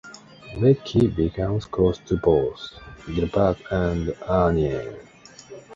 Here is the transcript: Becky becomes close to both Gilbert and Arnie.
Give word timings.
Becky 0.59 1.05
becomes 1.05 1.65
close 1.65 1.99
to 2.07 2.17
both 2.17 2.73
Gilbert 3.05 3.59
and 3.69 4.07
Arnie. 4.27 4.99